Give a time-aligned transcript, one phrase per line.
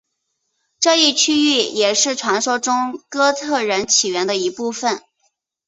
[0.79, 5.03] 这一区域也是传说中哥特人起源的一部分。